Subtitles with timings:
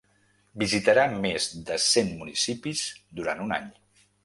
[0.63, 2.83] Visitarà més de cent municipis
[3.21, 3.71] durant un any.